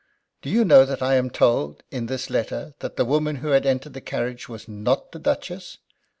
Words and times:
Do 0.41 0.49
you 0.49 0.65
know 0.65 0.83
that 0.83 1.03
I 1.03 1.13
am 1.13 1.29
told 1.29 1.83
in 1.91 2.07
this 2.07 2.31
letter 2.31 2.73
that 2.79 2.95
the 2.95 3.05
woman 3.05 3.35
who 3.35 3.49
had 3.49 3.67
entered 3.67 3.93
the 3.93 4.01
carriage 4.01 4.49
was 4.49 4.67
not 4.67 5.11
the 5.11 5.19
Duchess? 5.19 5.77